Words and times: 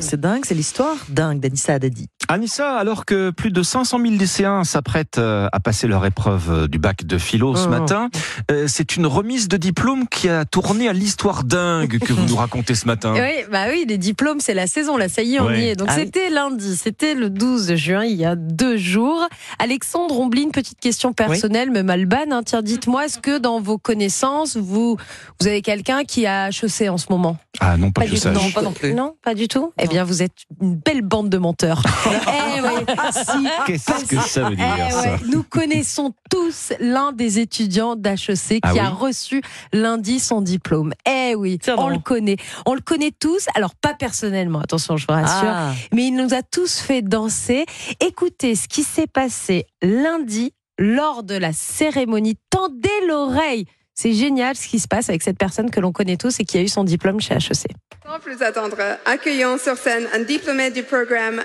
C'est 0.00 0.20
dingue, 0.20 0.44
c'est 0.44 0.54
l'histoire 0.54 0.96
dingue 1.08 1.40
d'Anissa 1.40 1.74
Haddadi. 1.74 2.08
Anissa, 2.28 2.76
alors 2.76 3.04
que 3.04 3.30
plus 3.30 3.50
de 3.50 3.62
500 3.62 3.98
000 4.00 4.14
lycéens 4.14 4.64
s'apprêtent 4.64 5.18
euh, 5.18 5.48
à 5.52 5.60
passer 5.60 5.86
leur 5.86 6.04
épreuve 6.06 6.50
euh, 6.50 6.68
du 6.68 6.78
bac 6.78 7.04
de 7.04 7.18
philo 7.18 7.54
ce 7.56 7.66
Oh. 7.66 7.70
matin, 7.70 8.10
euh, 8.50 8.66
c'est 8.68 8.96
une 8.96 9.06
remise 9.06 9.48
de 9.48 9.56
diplôme 9.56 10.06
qui 10.08 10.28
a 10.28 10.44
tourné 10.44 10.88
à 10.88 10.92
l'histoire 10.92 11.44
dingue 11.44 11.98
que 11.98 12.12
vous 12.12 12.26
nous 12.26 12.36
racontez 12.36 12.74
ce 12.74 12.86
matin. 12.86 13.12
Oui, 13.14 13.44
bah 13.50 13.64
oui, 13.70 13.84
les 13.88 13.98
diplômes, 13.98 14.40
c'est 14.40 14.54
la 14.54 14.66
saison, 14.66 14.96
là, 14.96 15.08
ça 15.08 15.22
y 15.22 15.34
est, 15.36 15.40
on 15.40 15.46
Ouais. 15.46 15.60
y 15.60 15.68
est. 15.68 15.76
Donc 15.76 15.88
Ah 15.90 15.94
oui. 15.96 16.02
c'était 16.04 16.30
lundi, 16.30 16.76
c'était 16.76 17.14
le 17.14 17.30
12 17.30 17.74
juin, 17.76 18.04
il 18.04 18.16
y 18.16 18.24
a 18.24 18.34
deux 18.36 18.76
jours. 18.76 19.26
Alexandre 19.58 20.18
Omblin, 20.18 20.50
petite 20.52 20.80
question 20.80 21.12
personnelle, 21.12 21.70
même 21.70 21.90
Alban, 21.90 22.30
hein, 22.32 22.42
tiens, 22.44 22.62
dites-moi, 22.62 23.06
est-ce 23.06 23.18
que 23.18 23.38
dans 23.38 23.60
vos 23.60 23.78
connaissances, 23.78 24.56
vous, 24.56 24.96
vous 25.40 25.46
avez 25.46 25.62
quelqu'un 25.62 26.04
qui 26.04 26.26
a 26.26 26.48
HEC 26.50 26.88
en 26.88 26.98
ce 26.98 27.06
moment? 27.10 27.36
Ah 27.60 27.76
non, 27.76 27.90
pas, 27.90 28.04
du 28.06 28.18
tout. 28.20 28.28
Non, 28.28 28.50
pas 28.50 28.62
non 28.62 28.72
plus. 28.72 28.94
Non, 28.94 29.14
pas 29.24 29.34
du 29.34 29.48
tout. 29.48 29.72
Eh 29.80 29.86
bien, 29.88 30.04
vous 30.04 30.22
êtes 30.22 30.32
une 30.60 30.74
belle 30.76 31.02
bande 31.02 31.28
de 31.30 31.38
menteurs. 31.38 31.82
eh 32.28 32.60
oui, 32.60 32.84
si. 33.12 33.48
Qu'est-ce 33.66 34.04
que 34.04 34.20
ça 34.20 34.48
veut 34.48 34.56
dire 34.56 34.76
Eh 34.88 34.90
ça 34.90 35.02
ouais, 35.02 35.18
Nous 35.26 35.42
connaissons 35.42 36.12
tous 36.30 36.72
l'un 36.80 37.12
des 37.12 37.38
étudiants 37.38 37.96
d'HEC 37.96 38.36
qui 38.48 38.60
Ah 38.62 38.72
oui 38.72 38.78
a 38.80 38.88
reçu 38.88 39.42
lundi 39.72 40.20
son 40.20 40.40
diplôme. 40.40 40.92
Eh 41.08 41.34
oui, 41.34 41.58
on 41.76 41.88
le 41.88 41.98
connaît. 41.98 42.36
On 42.66 42.74
le 42.74 42.80
connaît 42.80 43.12
tous. 43.18 43.46
Alors 43.54 43.74
pas 43.74 43.94
personnellement, 43.94 44.60
attention, 44.60 44.96
je 44.96 45.06
vous 45.06 45.14
rassure. 45.14 45.48
Ah, 45.48 45.72
Mais 45.92 46.06
il 46.06 46.16
nous 46.16 46.34
a 46.34 46.42
tous 46.42 46.78
fait 46.78 47.02
danser. 47.02 47.66
Écoutez 48.00 48.54
ce 48.54 48.68
qui 48.68 48.82
s'est 48.82 49.06
passé 49.06 49.66
lundi 49.82 50.52
lors 50.78 51.22
de 51.22 51.34
la 51.34 51.52
cérémonie. 51.52 52.36
Tendez 52.50 52.88
l'oreille. 53.08 53.66
C'est 53.94 54.12
génial 54.12 54.56
ce 54.56 54.68
qui 54.68 54.78
se 54.78 54.86
passe 54.88 55.08
avec 55.08 55.22
cette 55.22 55.38
personne 55.38 55.70
que 55.70 55.80
l'on 55.80 55.90
connaît 55.90 56.18
tous 56.18 56.38
et 56.38 56.44
qui 56.44 56.58
a 56.58 56.62
eu 56.62 56.68
son 56.68 56.84
diplôme 56.84 57.18
chez 57.18 57.34
HEC. 57.34 57.70
Sans 58.06 58.18
plus 58.20 58.42
attendre, 58.42 58.76
accueillons 59.06 59.56
sur 59.56 59.76
scène 59.78 60.06
un 60.14 60.20
diplômé 60.20 60.70
du 60.70 60.82
programme 60.82 61.42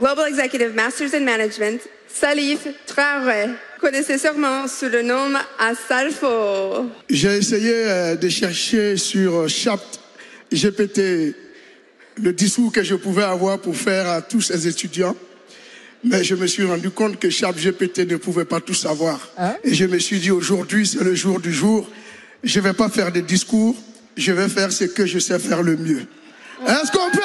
Global 0.00 0.28
Executive 0.28 0.74
Masters 0.74 1.12
in 1.12 1.24
Management, 1.26 1.82
Salif 2.08 2.66
Traoré. 2.86 3.50
Connaissez 3.82 4.16
sûrement 4.16 4.66
sous 4.66 4.88
le 4.88 5.02
nom 5.02 5.34
Asalfo. 5.58 6.86
J'ai 7.10 7.36
essayé 7.36 7.72
euh, 7.74 8.16
de 8.16 8.28
chercher 8.30 8.96
sur 8.96 9.40
euh, 9.40 9.48
Chat 9.48 9.78
GPT 10.50 11.34
le 12.16 12.32
discours 12.32 12.72
que 12.72 12.82
je 12.82 12.94
pouvais 12.94 13.24
avoir 13.24 13.58
pour 13.58 13.76
faire 13.76 14.08
à 14.08 14.22
tous 14.22 14.40
ces 14.40 14.66
étudiants. 14.66 15.14
Mais 16.02 16.24
je 16.24 16.34
me 16.34 16.46
suis 16.46 16.64
rendu 16.64 16.88
compte 16.88 17.18
que 17.18 17.28
Chat 17.28 17.52
GPT 17.52 18.10
ne 18.10 18.16
pouvait 18.16 18.46
pas 18.46 18.60
tout 18.60 18.72
savoir. 18.72 19.20
Et 19.64 19.74
je 19.74 19.84
me 19.84 19.98
suis 19.98 20.18
dit 20.18 20.30
aujourd'hui, 20.30 20.86
c'est 20.86 21.04
le 21.04 21.14
jour 21.14 21.40
du 21.40 21.52
jour. 21.52 21.86
Je 22.42 22.58
ne 22.58 22.64
vais 22.64 22.72
pas 22.72 22.88
faire 22.88 23.12
des 23.12 23.20
discours, 23.20 23.76
je 24.16 24.32
vais 24.32 24.48
faire 24.48 24.72
ce 24.72 24.84
que 24.84 25.04
je 25.04 25.18
sais 25.18 25.38
faire 25.38 25.62
le 25.62 25.76
mieux. 25.76 26.06
Est-ce 26.66 26.90
qu'on 26.90 27.10
peut 27.10 27.20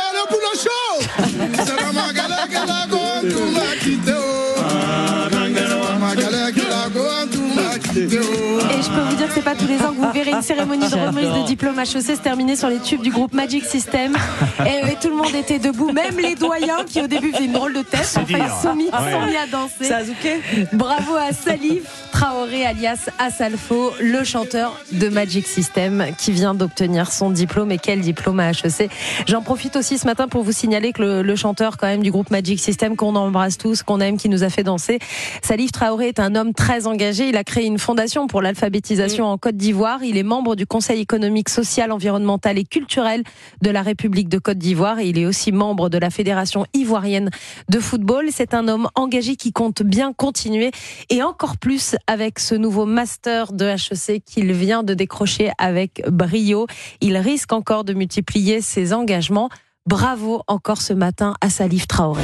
Et 7.98 8.10
je 8.10 8.90
peux 8.90 9.02
vous 9.10 9.16
dire 9.16 9.28
que 9.28 9.34
c'est 9.34 9.42
pas 9.42 9.56
tous 9.56 9.68
les 9.68 9.78
ans 9.78 9.92
que 9.92 10.02
vous 10.02 10.12
verrez 10.12 10.32
une 10.32 10.42
cérémonie 10.42 10.90
de 10.90 10.96
remise 10.96 11.30
de 11.30 11.46
diplôme 11.46 11.80
HEC 11.80 12.02
se 12.02 12.12
terminer 12.22 12.56
sur 12.58 12.68
les 12.68 12.80
tubes 12.80 13.02
du 13.02 13.10
groupe 13.10 13.34
Magic 13.34 13.64
System. 13.64 14.18
Et, 14.66 14.92
et 14.92 14.96
tout 15.02 15.10
le 15.10 15.16
monde 15.16 15.34
était 15.34 15.60
debout, 15.60 15.92
même 15.92 16.18
les 16.20 16.36
doyens 16.36 16.84
qui 16.86 17.02
au 17.02 17.08
début 17.08 17.32
faisaient 17.32 17.46
une 17.46 17.54
drôle 17.54 17.74
de 17.74 17.82
tête. 17.82 18.02
Enfin, 18.18 18.24
ils 18.28 18.62
sont 18.62 18.76
mis, 18.76 18.88
sont 18.88 19.26
mis 19.28 19.38
à 19.38 19.48
danser. 19.50 19.86
ça 19.86 19.98
a 19.98 20.04
zouké 20.04 20.42
Bravo 20.74 21.16
à 21.16 21.32
Salif 21.32 21.84
Traoré 22.16 22.66
alias 22.66 23.10
Asalfo, 23.20 23.92
le 24.00 24.24
chanteur 24.24 24.80
de 24.94 25.10
Magic 25.10 25.46
System 25.46 26.06
qui 26.18 26.32
vient 26.32 26.54
d'obtenir 26.54 27.12
son 27.12 27.30
diplôme. 27.30 27.74
Et 27.74 27.78
quel 27.78 28.00
diplôme 28.00 28.40
à 28.40 28.52
HEC 28.52 28.90
J'en 29.28 29.42
profite 29.42 29.76
aussi 29.76 29.98
ce 29.98 30.06
matin 30.06 30.30
pour 30.30 30.42
vous 30.44 30.54
signaler 30.54 30.94
que 30.94 31.02
le, 31.02 31.22
le 31.24 31.36
chanteur 31.36 31.76
quand 31.76 31.88
même 31.88 32.04
du 32.04 32.12
groupe 32.12 32.32
Magic 32.32 32.62
System 32.62 32.96
qu'on 32.96 33.18
embrasse 33.18 33.58
tous, 33.58 33.84
qu'on 33.84 34.00
aime, 34.00 34.16
qui 34.16 34.30
nous 34.30 34.46
a 34.46 34.50
fait 34.50 34.64
danser, 34.64 35.00
Salif 35.44 35.74
Traoré 35.74 36.08
est 36.08 36.22
un 36.22 36.36
homme 36.36 36.54
très 36.54 36.88
engagé. 36.88 37.28
Il 37.28 37.36
a 37.36 37.44
créé 37.44 37.66
une 37.66 37.80
fondation 37.80 38.28
pour 38.28 38.42
l'alphabétisation 38.42 39.26
en 39.26 39.38
Côte 39.38 39.58
d'Ivoire. 39.58 40.02
Il 40.02 40.16
est 40.16 40.24
membre 40.24 40.56
du 40.56 40.66
Conseil 40.66 41.02
économique, 41.02 41.50
social, 41.50 41.92
environnemental 41.92 42.58
et 42.58 42.64
culturel 42.64 43.24
de 43.62 43.70
la 43.70 43.82
République 43.82 44.30
de 44.30 44.38
Côte 44.38 44.58
d'Ivoire. 44.58 45.00
Et 45.00 45.10
il 45.10 45.20
est 45.20 45.26
aussi 45.26 45.52
membre 45.52 45.90
de 45.90 45.98
la 45.98 46.10
Fédération 46.10 46.66
ivoirienne 46.74 47.30
de 47.68 47.80
football. 47.80 48.28
C'est 48.32 48.54
un 48.54 48.70
homme 48.70 48.88
engagé 48.96 49.36
qui 49.36 49.52
compte 49.52 49.84
bien 49.84 50.14
continuer 50.14 50.72
et 51.10 51.22
encore 51.22 51.58
plus 51.58 51.98
avec 52.08 52.40
ce 52.40 52.56
nouveau 52.56 52.86
master 52.86 53.54
de 53.54 53.66
HEC 53.66 54.24
qu'il 54.24 54.52
vient 54.54 54.84
de 54.84 54.94
décrocher 54.94 55.52
avec 55.58 56.04
brio. 56.08 56.68
Il 57.02 57.18
risque 57.18 57.54
encore 57.54 57.84
de 57.84 57.94
multiplier 57.94 58.62
ses 58.62 58.94
engagements. 58.94 59.50
Bravo 59.86 60.42
encore 60.48 60.82
ce 60.82 60.94
matin 60.94 61.36
à 61.42 61.50
Salif 61.50 61.88
Traoré. 61.88 62.24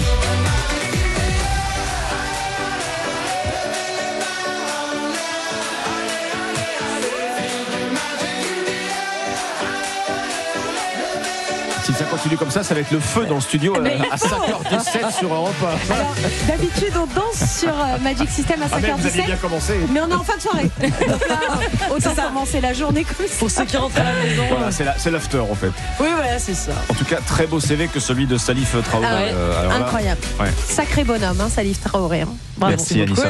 Si 11.83 11.93
ça 11.93 12.03
continue 12.05 12.37
comme 12.37 12.51
ça, 12.51 12.63
ça 12.63 12.75
va 12.75 12.81
être 12.81 12.91
le 12.91 12.99
feu 12.99 13.25
dans 13.25 13.35
le 13.35 13.41
studio 13.41 13.75
euh, 13.75 13.79
Mais 13.81 13.97
il 13.97 14.05
à 14.11 14.17
faut. 14.17 14.27
5h17 14.27 15.17
sur 15.17 15.33
Europe 15.33 15.55
1. 15.89 15.93
Alors, 15.93 16.13
d'habitude, 16.47 16.93
on 16.95 17.07
danse 17.07 17.57
sur 17.59 17.69
euh, 17.69 17.97
Magic 18.03 18.29
System 18.29 18.61
à 18.61 18.65
Ah 18.71 18.77
mais 18.81 18.91
vous 18.91 19.05
aviez 19.07 19.21
5h17. 19.23 19.25
bien 19.25 19.35
commencé. 19.37 19.73
Mais 19.91 19.99
on 19.99 20.09
est 20.09 20.13
en 20.13 20.23
fin 20.23 20.37
de 20.37 20.41
soirée. 20.41 20.69
Donc 20.81 21.27
là, 21.27 21.39
autant 21.95 22.13
commencer 22.27 22.61
la 22.61 22.73
journée 22.73 23.03
comme 23.03 23.25
ça. 23.27 23.33
Pour 23.39 23.49
ceux 23.49 23.65
qui 23.65 23.77
rentrent 23.77 23.99
à 23.99 24.03
la 24.03 24.13
maison. 24.13 24.43
Voilà, 24.49 24.71
c'est 24.71 24.83
la- 24.83 24.95
c'est 24.97 25.09
l'after 25.11 25.39
en 25.39 25.55
fait. 25.55 25.71
Oui, 25.99 26.07
voilà, 26.15 26.37
c'est 26.37 26.53
ça. 26.53 26.71
En 26.89 26.93
tout 26.93 27.05
cas, 27.05 27.17
très 27.25 27.47
beau 27.47 27.59
CV 27.59 27.87
que 27.87 27.99
celui 27.99 28.27
de 28.27 28.37
Salif 28.37 28.75
Traoré. 28.83 29.07
Ah 29.09 29.15
ouais, 29.15 29.31
euh, 29.33 29.59
alors 29.59 29.71
là, 29.79 29.85
Incroyable. 29.85 30.21
ouais. 30.39 30.51
Sacré 30.67 31.03
bonhomme, 31.03 31.41
hein, 31.41 31.49
Salif 31.53 31.81
Traoré. 31.81 32.21
hein. 32.21 32.27
Bravo. 32.57 32.75
Merci 32.77 33.01
Anissa. 33.01 33.15